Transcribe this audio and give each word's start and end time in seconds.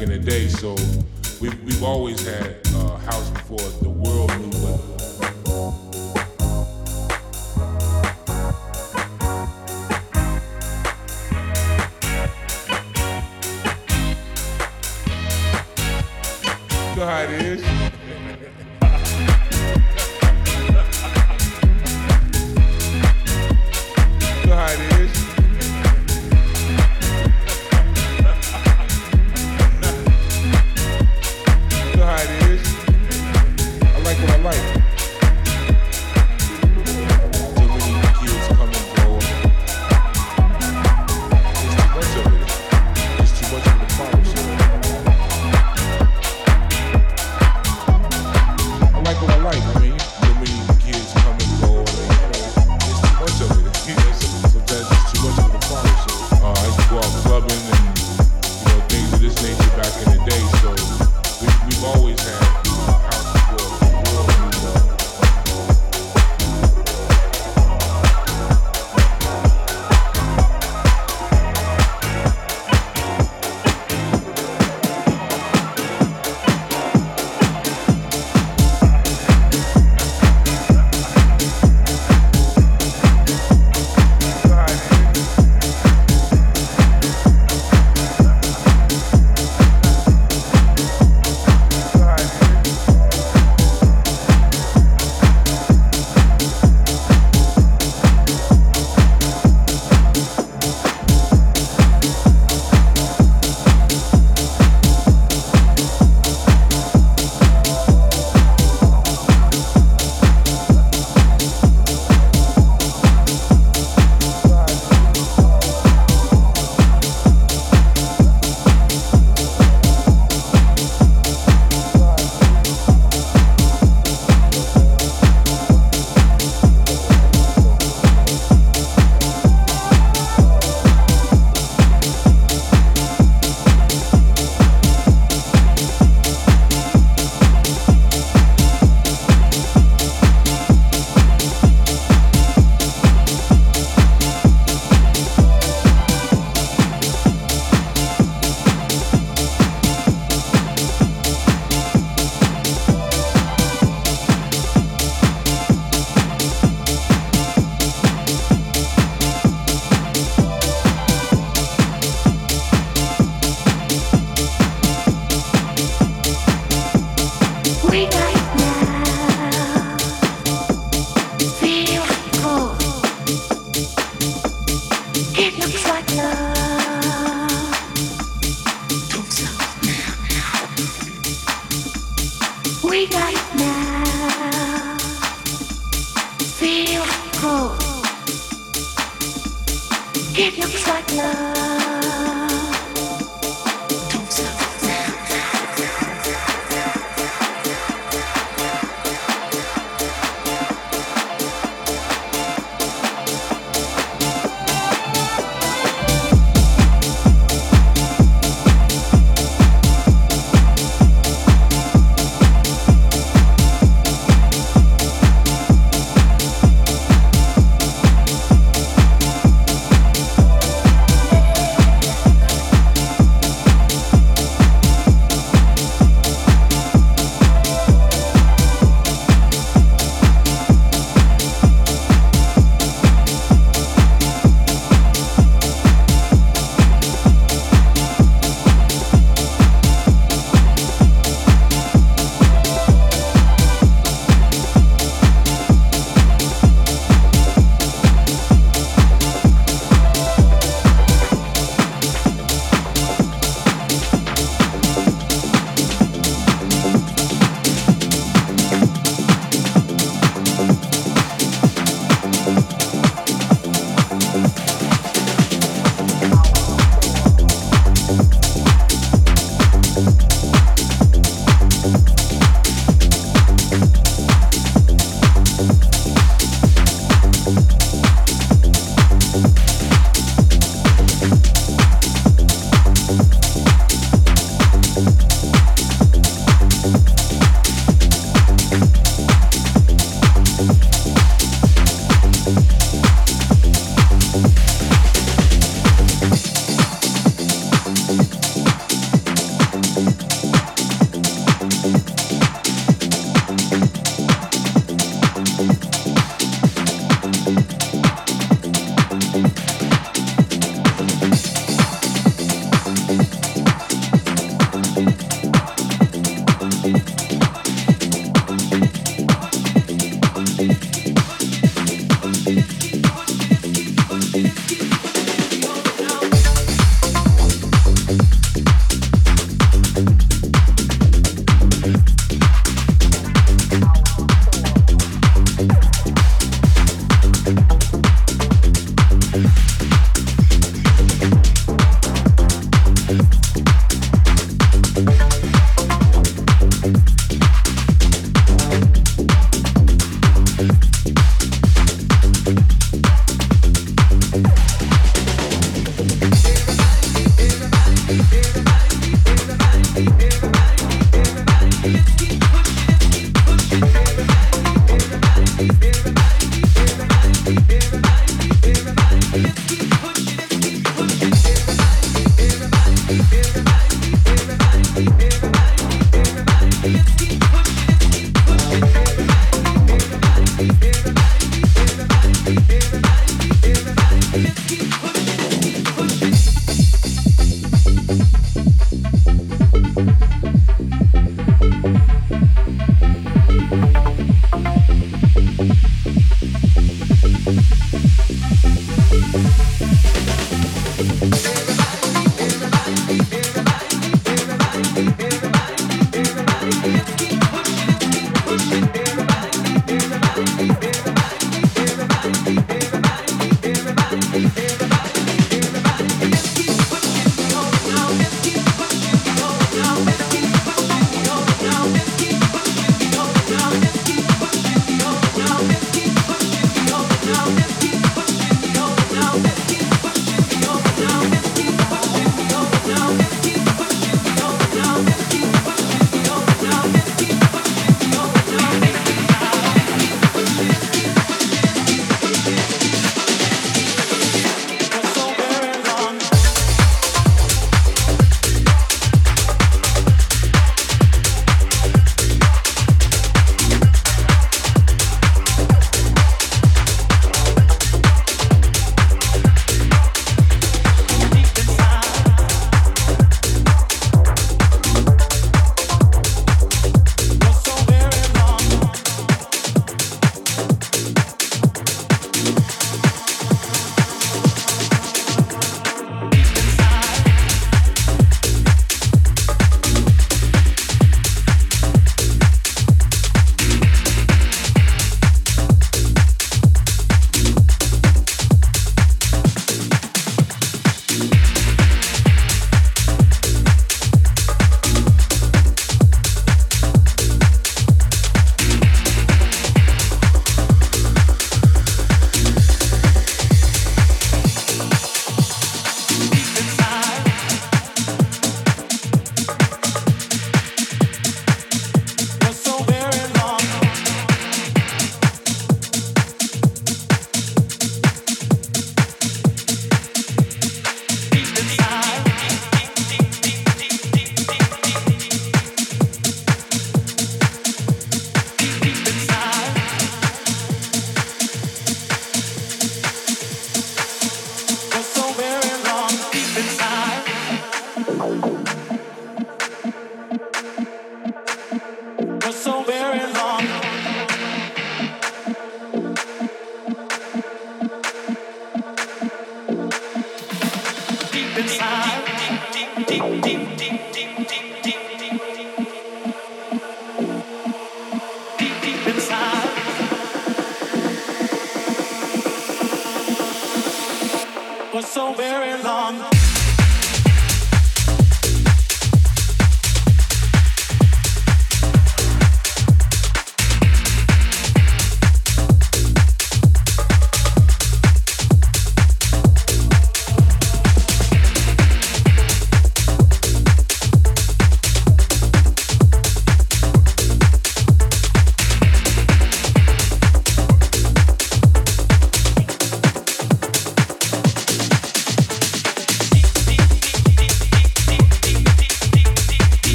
in 0.00 0.10
the 0.10 0.18
day. 0.18 0.47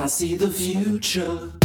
I 0.00 0.06
see 0.06 0.36
the 0.36 0.48
future. 0.48 1.57